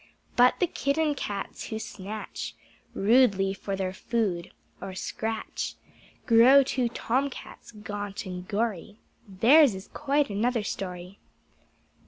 But 0.35 0.59
the 0.59 0.65
Kittencats 0.65 1.67
who 1.67 1.77
snatch 1.77 2.55
Rudely 2.95 3.53
for 3.53 3.75
their 3.75 3.93
food, 3.93 4.51
or 4.81 4.95
scratch, 4.95 5.75
Grow 6.25 6.63
to 6.63 6.89
Tomcats 6.89 7.71
gaunt 7.71 8.25
and 8.25 8.47
gory, 8.47 8.97
Theirs 9.27 9.75
is 9.75 9.89
quite 9.93 10.31
another 10.31 10.63
story. 10.63 11.19